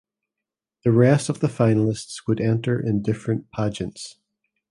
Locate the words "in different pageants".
2.79-4.15